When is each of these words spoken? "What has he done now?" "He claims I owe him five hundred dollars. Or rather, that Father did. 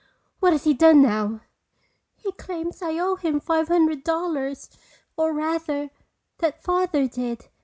"What 0.39 0.51
has 0.51 0.63
he 0.63 0.73
done 0.73 1.03
now?" 1.03 1.41
"He 2.15 2.31
claims 2.31 2.81
I 2.81 2.97
owe 2.97 3.17
him 3.17 3.39
five 3.39 3.67
hundred 3.67 4.03
dollars. 4.03 4.67
Or 5.15 5.31
rather, 5.31 5.91
that 6.39 6.63
Father 6.63 7.05
did. 7.07 7.49